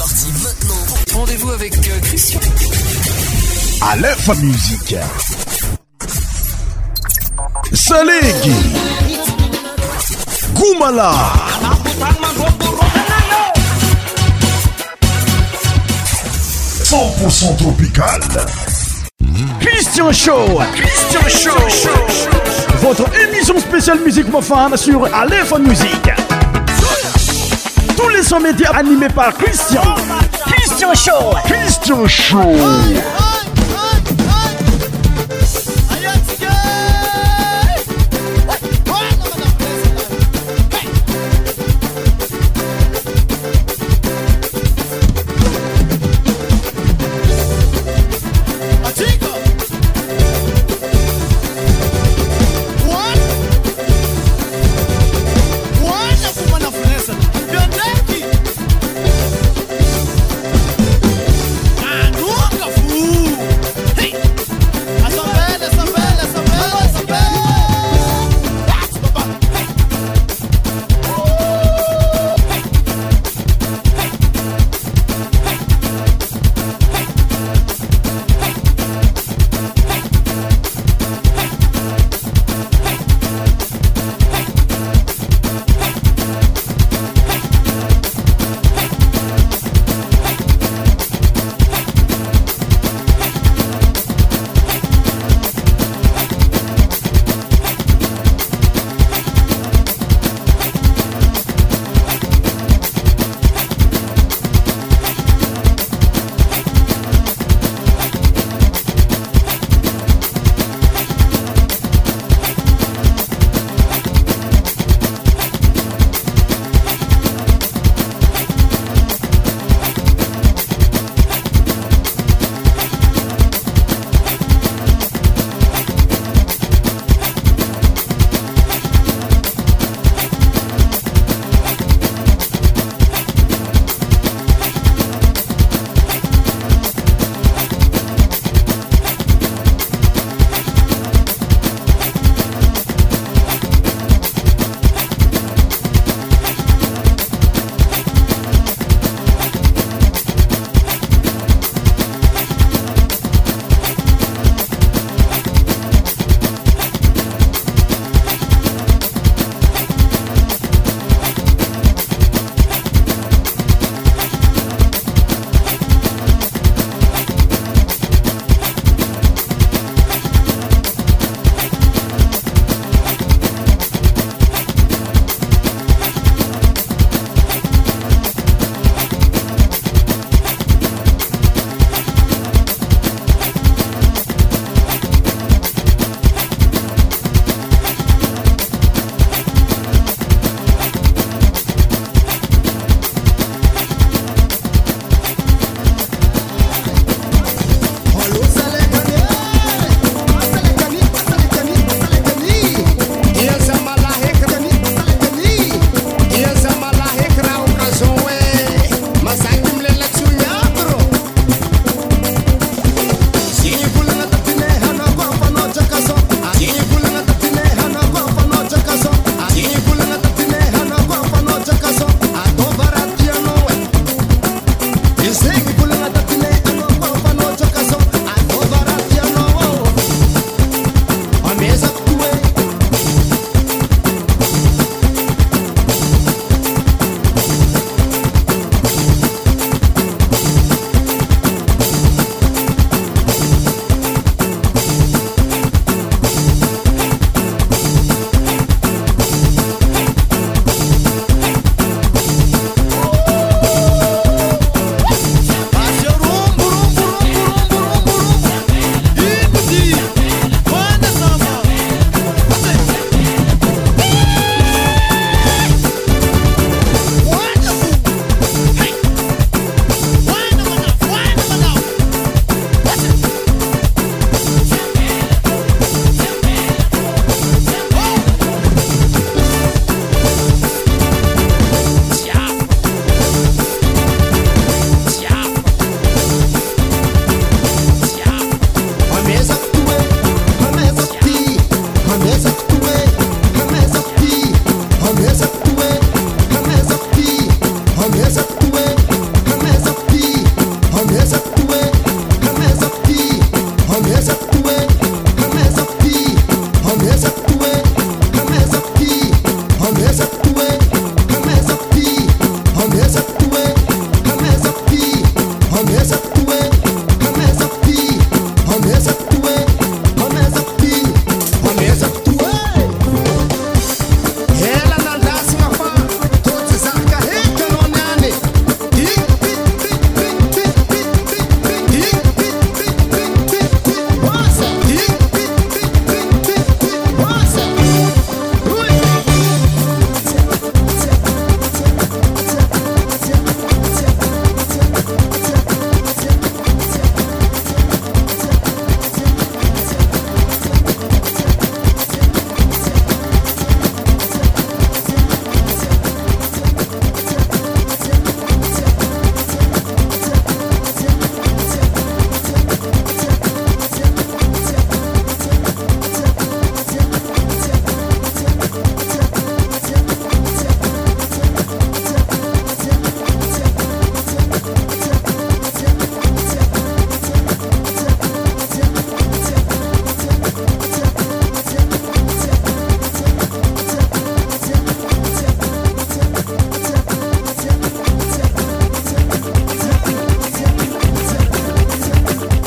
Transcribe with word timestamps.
parti 0.00 0.32
maintenant. 0.42 1.14
Rendez-vous 1.14 1.50
avec 1.52 1.76
euh, 1.76 1.98
Christian. 2.02 2.40
À 3.82 3.96
l'info 3.96 4.34
musique. 4.36 4.96
Salegi. 7.74 8.54
Goumala. 10.54 11.12
100% 16.84 17.56
tropical. 17.58 18.20
Christian 19.60 20.12
Show. 20.12 20.46
Christian 20.78 21.28
Show. 21.68 21.90
Votre 22.80 23.04
émission 23.20 23.60
spéciale 23.60 24.00
musique 24.00 24.30
mofane 24.30 24.78
sur 24.78 25.04
Aleph 25.14 25.52
musique 25.58 26.08
tous 28.00 28.08
les 28.08 28.22
sommets 28.22 28.50
médias 28.50 28.70
animés 28.70 29.08
par 29.08 29.34
Christian. 29.34 29.82
Christian 30.46 30.94
Show. 30.94 31.34
Christian 31.46 32.06
Show. 32.06 32.46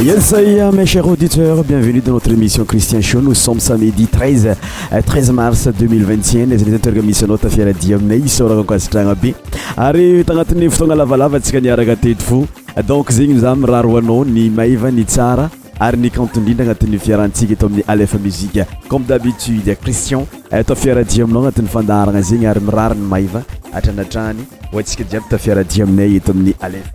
yesaia 0.04 0.70
mecher 0.70 1.02
auditeur 1.06 1.64
bienvenue 1.64 2.02
da 2.02 2.12
notre 2.12 2.30
émission 2.34 2.66
christien 2.66 3.02
so 3.02 3.22
nos 3.22 3.34
somme 3.36 3.62
samidi 3.62 4.06
3 4.06 4.56
3 5.06 5.32
mars 5.32 5.68
2021 5.72 6.58
zy 6.58 6.66
za 6.82 7.02
misynao 7.02 7.38
tafiarai 7.38 7.74
aminay 7.94 8.20
israa 8.26 8.64
kasatrana 8.66 9.16
be 9.16 9.34
ary 9.78 10.24
tagnatin'ny 10.26 10.70
fotoagna 10.70 10.96
lavalavatsika 10.96 11.60
niaraka 11.62 11.96
tetfo 11.96 12.46
donc 12.88 13.12
zegny 13.14 13.40
za 13.40 13.56
miraroanao 13.56 14.26
ny 14.26 14.50
maiva 14.52 14.92
ny 14.92 15.06
tsara 15.06 15.50
ary 15.80 15.98
ny 15.98 16.10
cantendrindra 16.12 16.66
anati'ny 16.66 17.00
fiarahantsika 17.00 17.56
to 17.56 17.66
amin'ny 17.66 17.96
lef 17.96 18.14
musie 18.26 18.66
comme 18.90 19.06
dabitude 19.08 19.76
crision 19.80 20.26
tafiarai 20.66 21.06
aina 21.16 21.40
anatyfandarana 21.40 22.22
zegny 22.22 22.46
ary 22.46 22.60
mirary 22.60 22.96
maa 23.12 23.42
atranarany 23.74 24.63
tsika 24.82 25.04
jiaby 25.04 25.26
tafiarai 25.30 25.66
aminay 25.84 26.16
etoamin'y 26.18 26.54
alf 26.60 26.90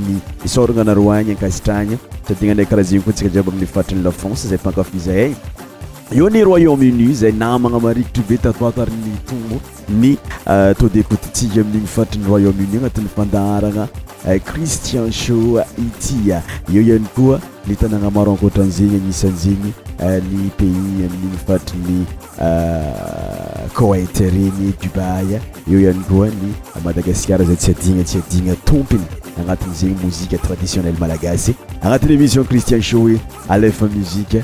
ianaaan 0.78 1.36
kasitrasain 1.36 2.60
akarha 2.62 2.84
zeny 2.84 3.02
kotsia 3.02 3.30
jiaby 3.30 3.52
ami'fatriny 3.52 4.02
lfranceza 4.08 4.56
akaza 4.56 4.84
eo 6.16 6.30
ny 6.30 6.44
royaumeuni 6.44 7.14
zay 7.14 7.32
namana 7.32 7.80
marikitry 7.80 8.24
be 8.30 8.38
tatotarny 8.38 9.14
tomb 9.28 9.60
nytodeékotetik 10.02 11.58
euh, 11.58 11.66
ami'iny 11.66 11.86
faitry 11.88 12.24
royaume-uni 12.28 12.78
anat'y 12.80 13.06
fandaranacristien 13.16 15.04
euh, 15.04 15.12
h 15.12 15.30
ity 15.78 16.16
eo 16.30 16.42
aykoa 16.94 17.42
ntananamarencontrzegny 17.68 18.96
agnisazegny 18.98 19.72
ny 20.32 20.50
pay 20.58 20.74
ami'iny 20.98 21.40
faitrny 21.48 22.02
koet 23.78 24.18
regnydubay 24.18 25.28
eo 25.72 25.90
ay 25.92 25.96
koa 26.10 26.28
ny 26.28 26.54
madagasarzay 26.84 27.56
tsyadina 27.56 28.04
tsyadina 28.04 28.56
tompny 28.66 29.02
anati'zeny 29.40 29.96
moitrdiioneaaasy 30.04 31.54
anatyémissioncristin 31.82 32.64
e 34.34 34.44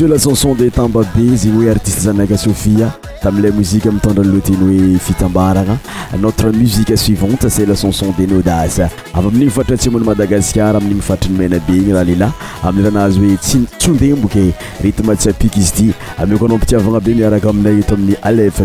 o 0.01 0.07
la 0.07 0.19
chanson 0.19 0.55
de 0.55 0.71
tamba 0.71 1.03
be 1.15 1.37
zeny 1.37 1.57
oe 1.65 1.71
artiste 1.71 2.01
zanaka 2.01 2.37
sohia 2.37 2.93
tamle 3.23 3.51
mozike 3.53 3.87
mitandrayloteny 3.87 4.63
hoe 4.63 4.99
fitambarana 4.99 5.77
notre 6.19 6.49
musique 6.51 6.97
suivante 6.97 7.49
say 7.51 7.67
la 7.67 7.75
chanson 7.77 8.15
de 8.17 8.27
nodas 8.27 8.81
avy 8.81 8.89
amin'iny 9.15 9.51
fatrina 9.51 9.77
tsyamona 9.79 10.05
madagascar 10.05 10.77
ami'iny 10.77 11.01
fatriny 11.01 11.37
mana 11.37 11.59
be 11.67 11.77
igny 11.77 11.93
raha 11.93 12.05
lela 12.05 12.33
amianazy 12.63 13.21
oe 13.21 13.67
tsondeboke 13.79 14.55
ritme 14.83 15.17
tsyapik 15.17 15.57
izy 15.57 15.73
ty 15.73 15.93
amikoanao 16.19 16.57
mpitiavana 16.57 17.01
be 17.01 17.15
miaraka 17.15 17.49
aminay 17.51 17.79
eto 17.81 17.95
amin'y 17.95 18.17
alf 18.23 18.61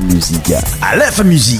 msi 1.25 1.59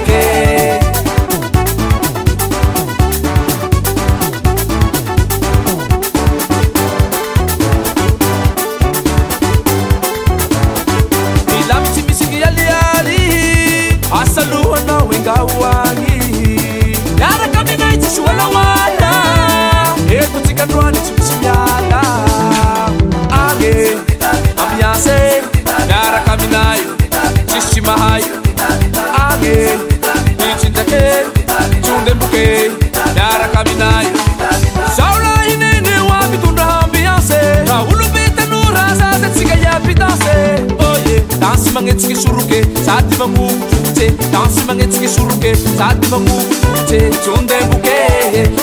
magnetic 41.81 42.13
shuruke 42.15 42.61
sadi 42.85 43.09
bangu 43.17 43.49
chute 43.73 44.13
dance 44.29 44.61
magnetic 44.69 45.01
shuruke 45.09 45.49
sadi 45.75 46.05
bangu 46.13 46.37
chute 46.77 46.99
chunde 47.25 47.57
buke 47.73 47.97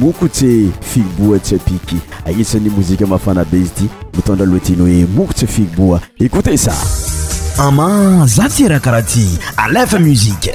Mukute 0.00 0.70
Figbua 0.80 1.38
Tchepiki. 1.38 1.98
Aïe, 2.26 2.44
c'est 2.44 2.58
une 2.58 2.72
musique 2.76 3.02
ma 3.02 3.18
fan 3.18 3.38
à 3.38 3.44
Bezdi. 3.44 3.88
Mutanda 4.16 4.44
Lotinoé, 4.44 5.06
Mukute 5.14 5.46
Figboa. 5.46 6.00
Écoutez 6.20 6.56
ça. 6.56 6.72
Ama, 7.58 8.26
Zatira 8.26 8.78
Karati, 8.80 9.38
à 9.56 9.68
l'EF 9.70 9.94
Musique. 10.00 10.50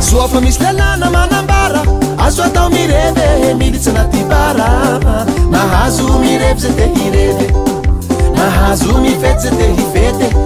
zofa 0.00 0.40
misy 0.40 0.60
lelàna 0.62 1.10
manambara 1.10 1.80
azo 2.24 2.42
atao 2.42 2.68
mirelehe 2.70 3.54
militsanadybaraa 3.54 5.24
nahazo 5.50 6.18
mired 6.18 6.60
hinahazo 6.96 8.92
mietzde 9.04 9.66
hiet 9.76 10.45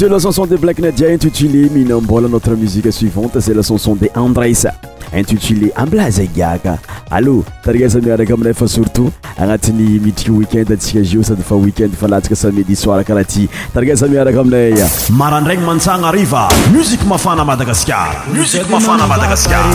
la 0.08 0.18
chanson 0.18 0.46
de 0.46 0.56
blanknadia 0.56 1.08
intitulé 1.12 1.68
mihinambola 1.68 2.26
notre 2.26 2.54
musique 2.54 2.90
suivante 2.90 3.38
se 3.40 3.52
la 3.52 3.60
chanson 3.62 3.94
de 3.94 4.10
andres 4.16 4.66
intitulé 5.12 5.72
amblazagiaka 5.76 6.78
allo 7.10 7.44
tarigesa 7.62 7.98
miaraka 8.00 8.32
aminay 8.32 8.54
fa 8.54 8.66
surtout 8.66 9.10
agnatin'ny 9.36 10.00
midriky 10.00 10.30
weekend 10.30 10.72
atsika 10.72 11.02
jio 11.02 11.22
sady 11.22 11.42
fa 11.42 11.54
weekend 11.54 11.92
fa 12.00 12.08
latsaka 12.08 12.34
sa 12.34 12.50
midi 12.50 12.74
soir 12.74 13.04
karaha 13.04 13.24
ty 13.28 13.46
tarigasa 13.74 14.08
miaraka 14.14 14.40
aminay 14.40 14.72
marandragny 15.10 15.64
mantsana 15.66 16.08
arriva 16.08 16.48
musiqe 16.72 17.04
mafana 17.12 17.44
madagaskar 17.44 18.08
musiq 18.34 18.70
mafana 18.70 19.06
madagaskar 19.06 19.66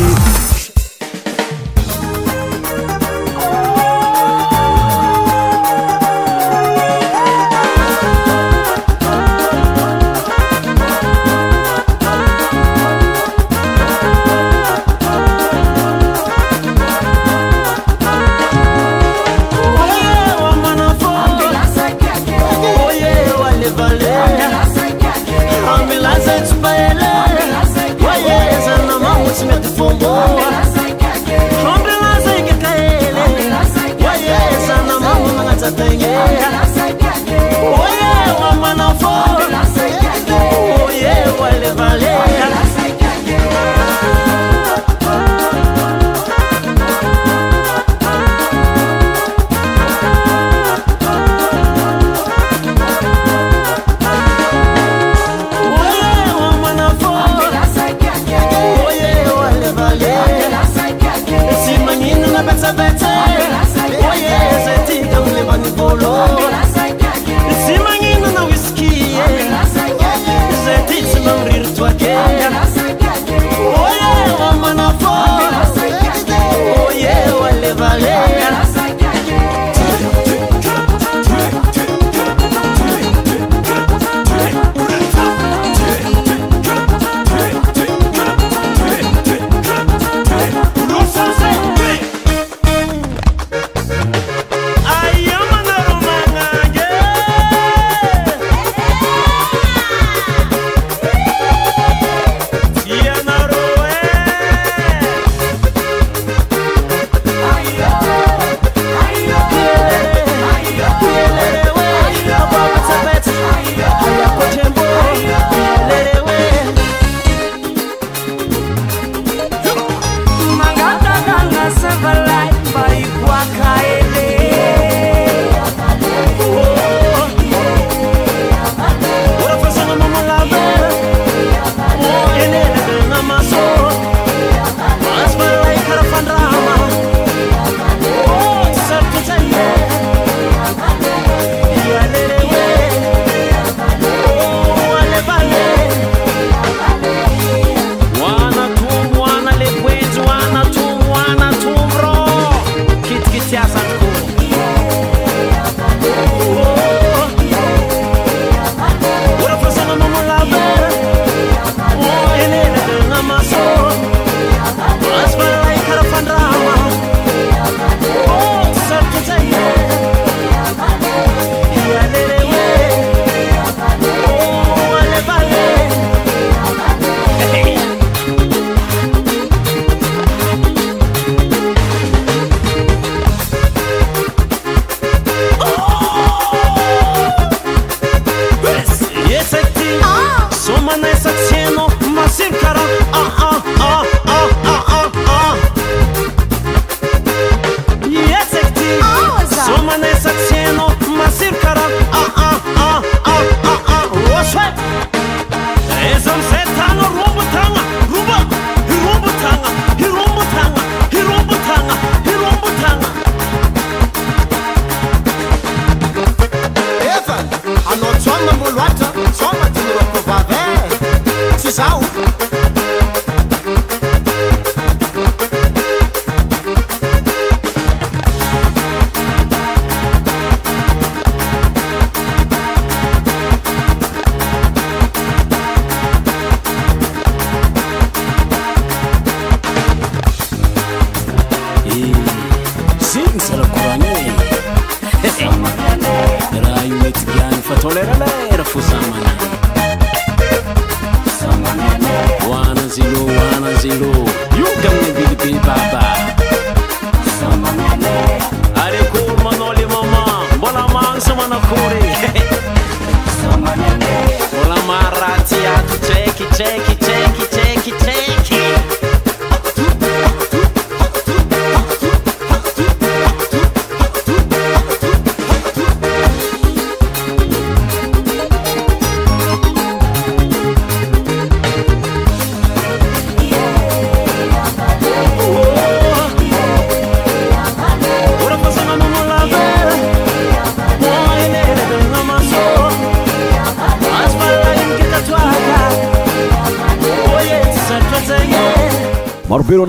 Solera. 247.86 248.15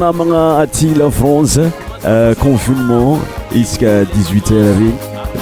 namana 0.06 0.60
atil 0.60 1.10
france 1.10 1.58
euh, 2.04 2.32
confinement 2.36 3.18
isyka 3.54 4.04
dixh8t 4.14 4.52
heure 4.52 4.74
regny 4.78 4.92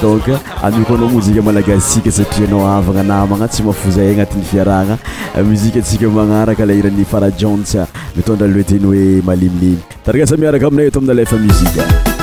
donc 0.02 0.22
amioko 0.62 0.94
anao 0.94 1.08
mozika 1.12 1.42
malagasisika 1.42 2.10
satria 2.16 2.48
anao 2.48 2.64
avagna 2.78 3.02
namagna 3.10 3.48
tsy 3.48 3.62
mahafozahay 3.66 4.12
agnatin'ny 4.14 4.44
fiaraahgna 4.52 4.96
euh, 5.36 5.44
mozika 5.48 5.78
atsika 5.82 6.08
magnaraka 6.16 6.64
lairan'ny 6.66 7.04
fara 7.10 7.30
jans 7.42 7.76
mitondra 8.16 8.46
aloateny 8.48 8.86
hoe 8.90 9.04
malemilemy 9.28 9.78
taragasa 10.06 10.36
miaraka 10.44 10.66
aminay 10.72 10.88
ato 10.90 10.98
aminy 11.00 11.14
laefa 11.20 11.36
muzike 11.44 12.13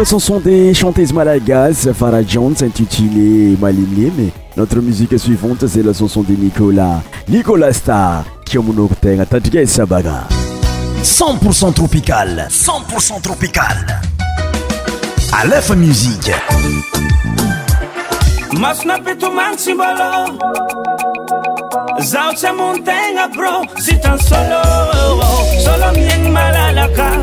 la 0.00 0.06
chanson 0.06 0.40
des 0.40 0.72
chanteuses 0.72 1.12
malagas, 1.12 1.86
Farah 1.94 2.22
Jones 2.26 2.54
intitulée 2.62 3.54
mais 3.60 4.30
Notre 4.56 4.80
musique 4.80 5.18
suivante, 5.18 5.66
c'est 5.66 5.82
la 5.82 5.92
chanson 5.92 6.22
de 6.22 6.32
Nicolas, 6.32 7.02
Nicolas 7.28 7.70
Star, 7.74 8.24
qui 8.46 8.56
a 8.56 8.62
mon 8.62 8.72
Sabaga. 9.66 10.24
100% 11.04 11.74
tropical, 11.74 12.48
100% 12.50 13.20
tropical. 13.20 14.00
Aleph 15.38 15.70
Musique. 15.76 16.30
Masina 18.58 18.98
pitomantsy 18.98 19.74
mbalô 19.74 20.32
zaho 22.02 22.32
tsy 22.34 22.46
montenga 22.56 23.28
bro 23.32 23.62
Si 23.78 23.96
tan 24.00 24.18
solo 24.18 24.60
solo 25.62 25.92
mien 25.94 26.32
malalaka 26.32 27.22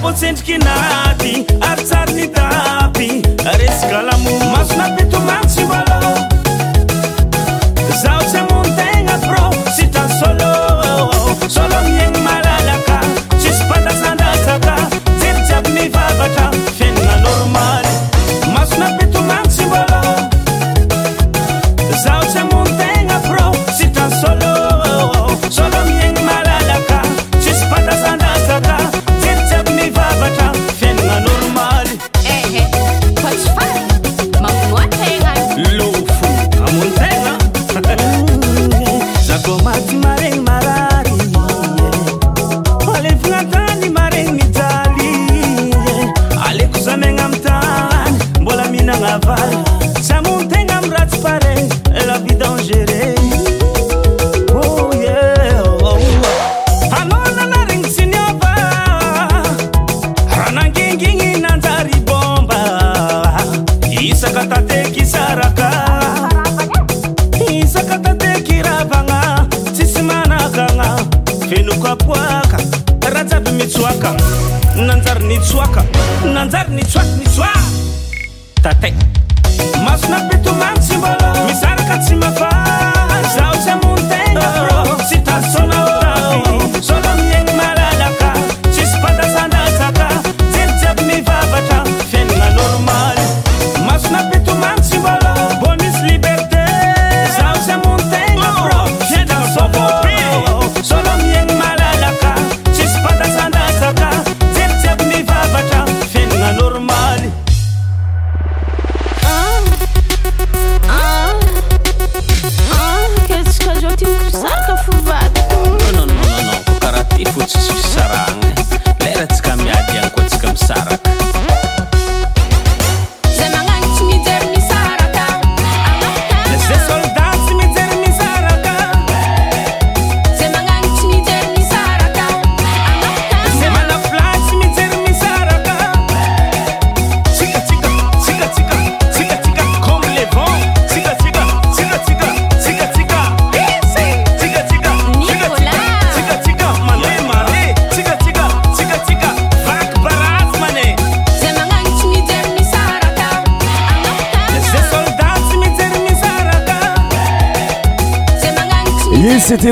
bocenčki 0.00 0.58
nati 0.58 1.44
acani 1.60 2.26
dapi 2.34 3.22
areskalamu 3.48 4.30
mažna 4.52 4.96
petumaci 4.96 5.65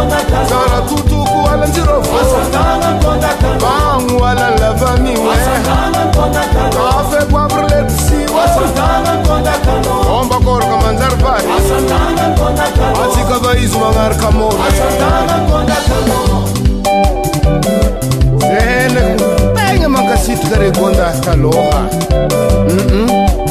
zara 0.00 0.80
tutuku 0.88 1.38
wala 1.44 1.66
njirofo 1.66 2.10
bangu 3.62 4.22
wala 4.22 4.50
lavamiwe 4.50 5.36
kafe 6.12 7.24
kwavurletisiwa 7.32 8.44
omba 10.20 10.40
korka 10.40 10.76
manjary 10.84 11.16
pari 11.16 11.48
atsika 13.04 13.38
vaizo 13.38 13.78
magnaraka 13.78 14.30
move 14.30 14.56
zena 18.40 19.16
tegna 19.66 19.88
mankasitrika 19.88 20.56
regondasy 20.56 21.20
taloha 21.20 21.80
mm 21.80 22.78
-mm. 22.78 23.45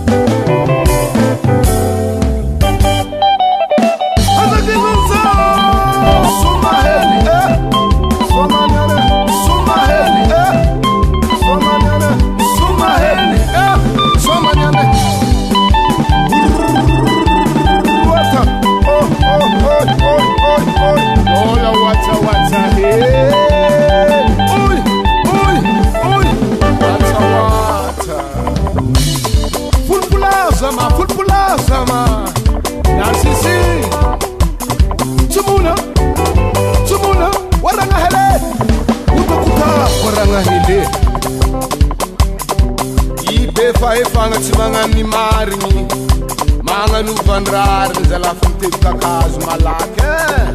fagnatsy 44.07 44.53
magnanny 44.59 45.03
marigny 45.05 45.86
mananovandrariny 46.62 48.09
zalafa 48.09 48.49
mitevika 48.49 48.88
akazo 48.90 49.40
malaky 49.46 50.01
eh? 50.03 50.55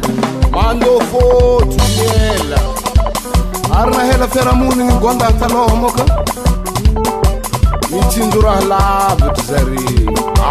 mandôfôty 0.52 1.76
ela 2.16 2.58
ary 3.78 3.90
nahela 3.96 4.26
fiarahamoniny 4.28 4.92
goandahatanoha 5.00 5.74
moka 5.74 6.04
mitsinjo 7.92 8.40
raha 8.40 8.60
lavatry 8.70 9.42
zare 9.48 9.78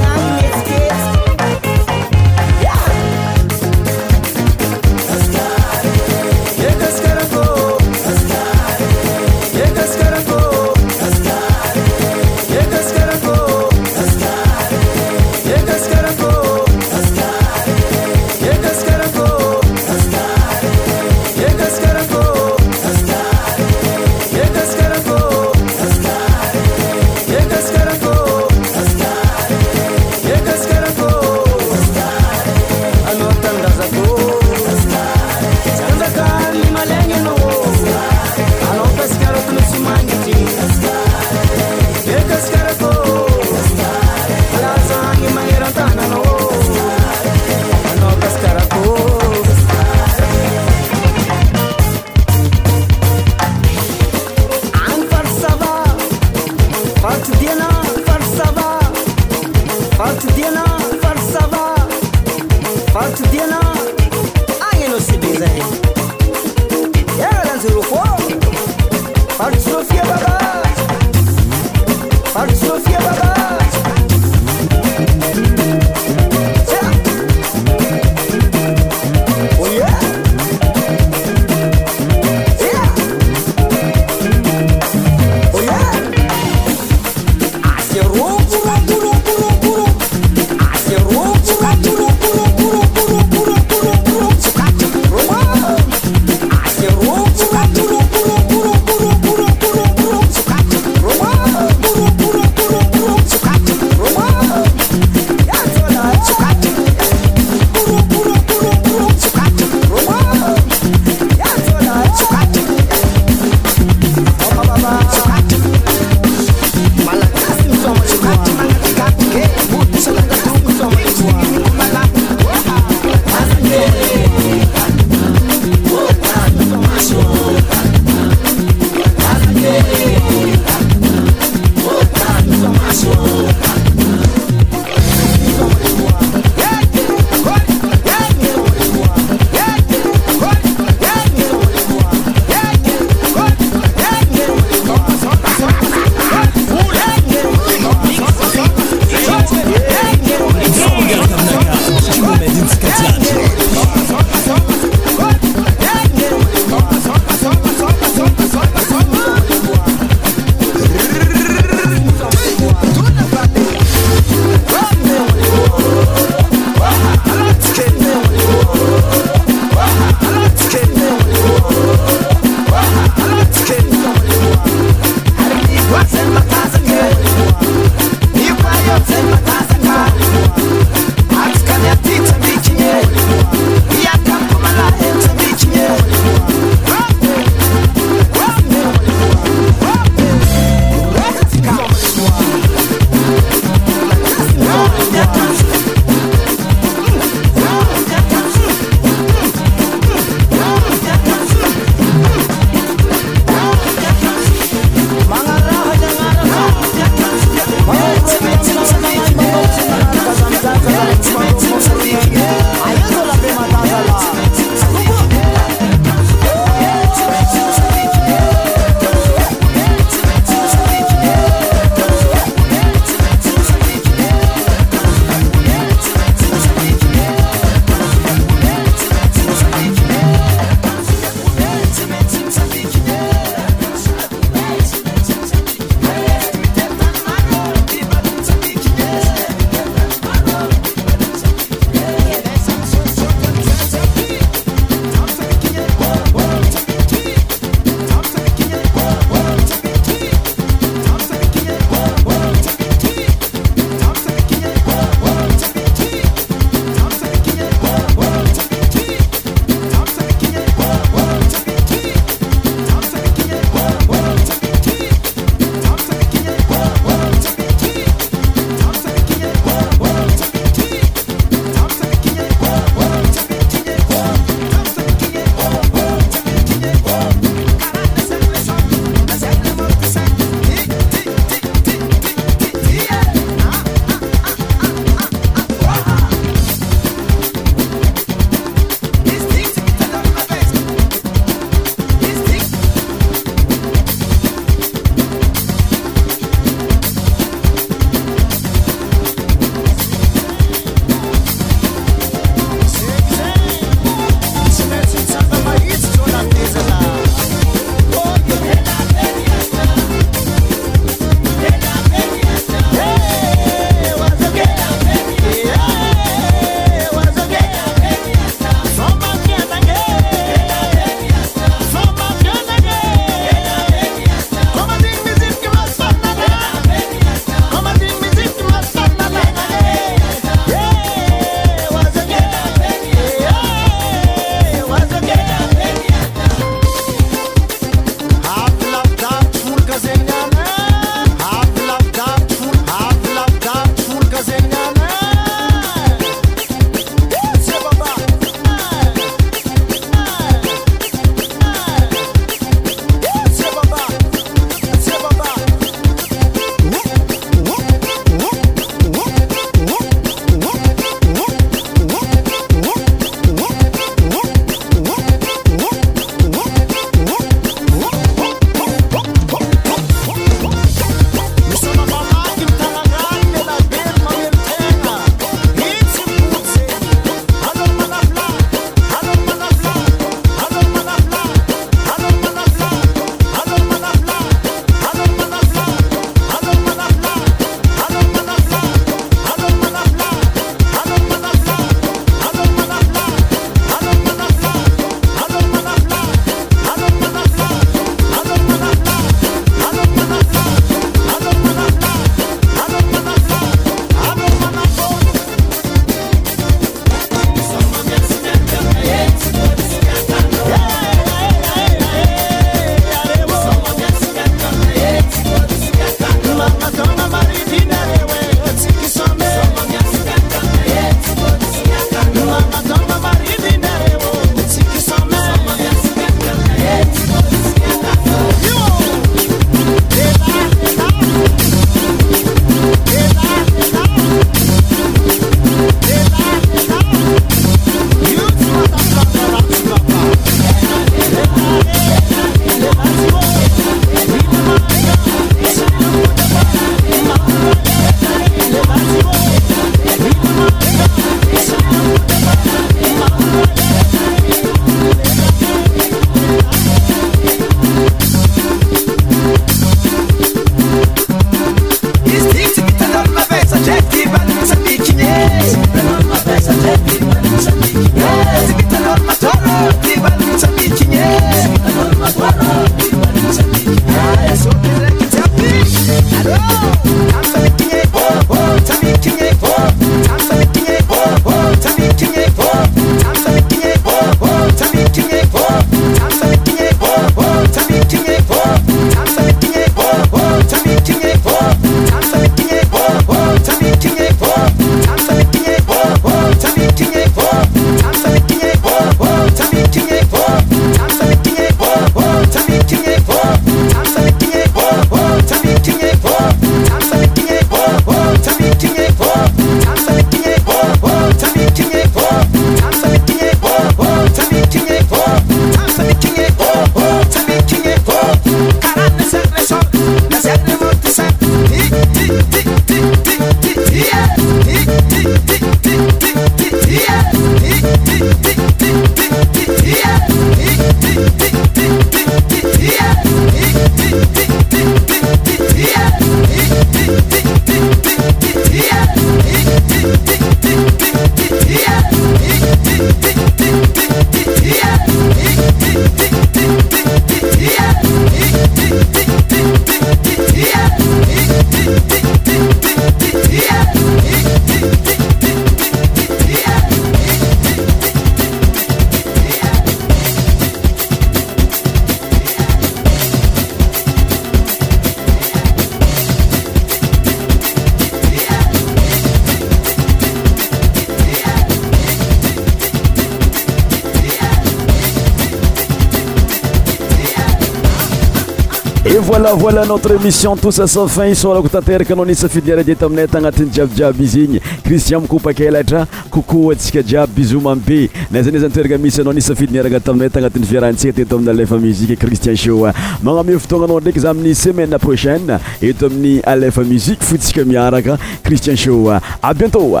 voilà 579.56 579.84
notre 579.84 580.12
émission 580.14 580.56
tous 580.56 580.82
sa 580.84 581.06
fin 581.06 581.26
isoreko 581.30 581.68
tanteraka 581.68 582.12
anao 582.14 582.24
nisafidiniarate 582.26 582.96
taminay 583.02 583.26
tagnatin'ny 583.28 583.70
jiabyjiaby 583.74 584.24
izyegny 584.24 584.58
cristian 584.84 585.20
mikopakelatra 585.22 586.06
kokoa 586.30 586.74
ntsika 586.74 587.02
jiaby 587.06 587.32
bizyomambe 587.36 588.10
na 588.32 588.42
zany 588.42 588.58
za 588.58 588.66
anteraka 588.66 588.98
misy 588.98 589.20
anao 589.20 589.32
ni 589.32 589.40
safidiniarana 589.40 590.00
taminay 590.00 590.30
tagnatin'ny 590.34 590.66
viarantsika 590.70 591.12
teto 591.18 591.36
amin'ny 591.36 591.60
alfa 591.60 591.78
muzique 591.78 592.18
cristien 592.18 592.56
sho 592.56 592.80
magnameo 593.22 593.58
fotoagnanao 593.60 594.00
ndraiky 594.00 594.20
za 594.20 594.30
amin'ny 594.30 594.54
semaine 594.54 594.98
prochaine 594.98 595.58
eto 595.82 596.06
amin'ny 596.10 596.40
alefa 596.44 596.82
muziqe 596.82 597.24
fo 597.24 597.36
ntsika 597.38 597.64
miaraka 597.64 598.18
christien 598.42 598.76
sho 598.76 598.96
a 599.42 599.54
bientôt 599.54 600.00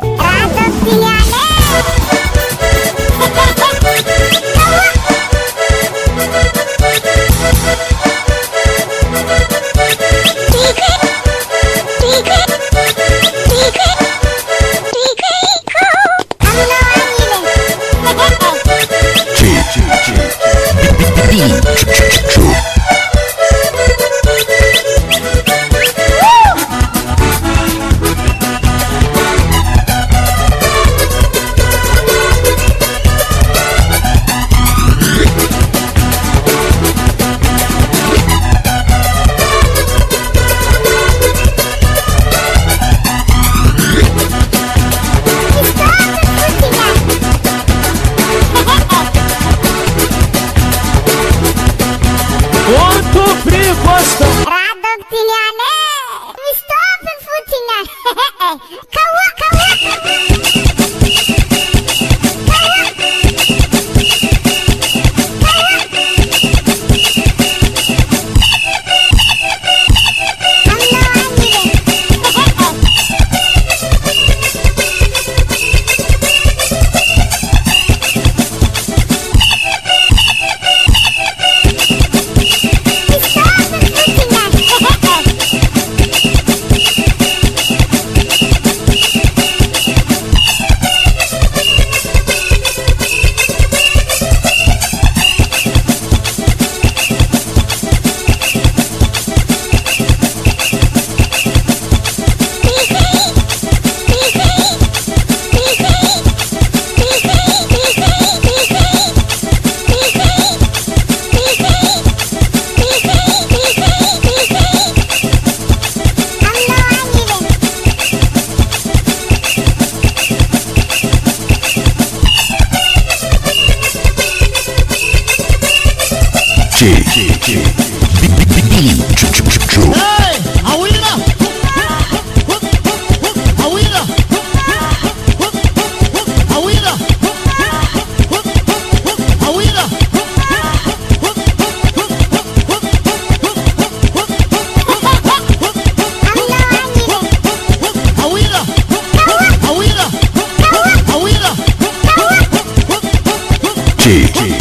G. 154.04 154.53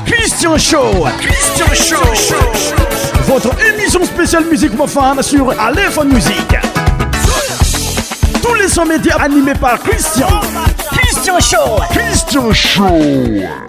Christian 0.05 0.59
Show. 0.59 1.07
Christian 1.19 2.13
Show. 2.13 2.35
Votre 3.23 3.57
émission 3.65 4.05
spéciale 4.05 4.45
musique 4.45 4.75
profane 4.75 5.23
sur 5.23 5.59
Aleph 5.59 5.97
Musique. 6.05 6.55
Tous 8.43 8.53
les 8.53 8.67
sons 8.67 8.85
médias 8.85 9.15
animés 9.23 9.55
par 9.59 9.79
Christian. 9.79 10.27
Christian 11.09 11.39
Show. 11.39 11.79
Christian 11.91 12.53
Show. 12.53 13.62